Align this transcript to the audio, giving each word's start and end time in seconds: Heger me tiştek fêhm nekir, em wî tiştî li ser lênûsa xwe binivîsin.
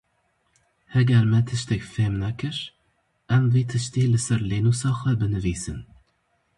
Heger 0.93 1.23
me 1.31 1.39
tiştek 1.47 1.83
fêhm 1.93 2.15
nekir, 2.23 2.57
em 3.35 3.43
wî 3.53 3.61
tiştî 3.71 4.03
li 4.11 4.19
ser 4.25 4.41
lênûsa 4.51 4.91
xwe 4.99 5.13
binivîsin. 5.19 5.79